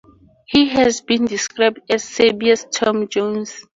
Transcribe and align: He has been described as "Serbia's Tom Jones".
He 0.47 0.67
has 0.69 0.99
been 1.01 1.25
described 1.25 1.81
as 1.87 2.03
"Serbia's 2.03 2.65
Tom 2.71 3.07
Jones". 3.07 3.67